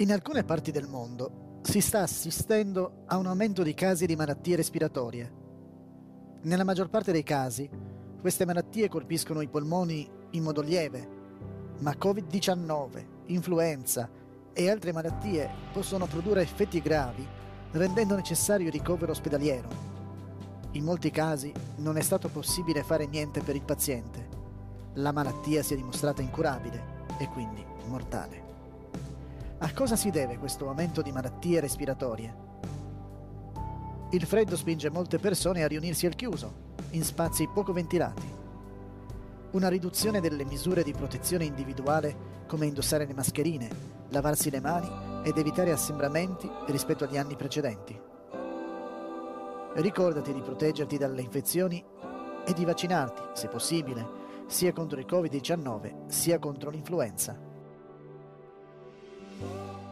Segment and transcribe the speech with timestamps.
[0.00, 4.54] In alcune parti del mondo si sta assistendo a un aumento di casi di malattie
[4.54, 5.32] respiratorie.
[6.42, 7.68] Nella maggior parte dei casi,
[8.20, 11.08] queste malattie colpiscono i polmoni in modo lieve,
[11.80, 14.08] ma Covid-19, influenza
[14.52, 17.26] e altre malattie possono produrre effetti gravi,
[17.72, 19.68] rendendo necessario il ricovero ospedaliero.
[20.72, 24.28] In molti casi non è stato possibile fare niente per il paziente.
[24.94, 28.47] La malattia si è dimostrata incurabile e quindi mortale.
[29.60, 32.46] A cosa si deve questo aumento di malattie respiratorie?
[34.10, 38.32] Il freddo spinge molte persone a riunirsi al chiuso, in spazi poco ventilati.
[39.50, 43.68] Una riduzione delle misure di protezione individuale, come indossare le mascherine,
[44.10, 44.88] lavarsi le mani
[45.24, 48.00] ed evitare assembramenti rispetto agli anni precedenti.
[49.74, 51.84] Ricordati di proteggerti dalle infezioni
[52.46, 54.06] e di vaccinarti, se possibile,
[54.46, 57.47] sia contro il Covid-19 sia contro l'influenza.
[59.40, 59.87] Oh.